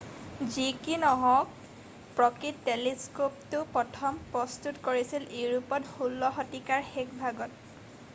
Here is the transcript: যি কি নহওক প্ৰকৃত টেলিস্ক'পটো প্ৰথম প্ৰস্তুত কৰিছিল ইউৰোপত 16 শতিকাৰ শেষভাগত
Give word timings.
যি 0.53 0.63
কি 0.85 0.95
নহওক 1.01 1.51
প্ৰকৃত 2.19 2.63
টেলিস্ক'পটো 2.69 3.61
প্ৰথম 3.75 4.17
প্ৰস্তুত 4.31 4.81
কৰিছিল 4.89 5.29
ইউৰোপত 5.43 5.93
16 5.99 6.33
শতিকাৰ 6.39 6.89
শেষভাগত 6.91 7.79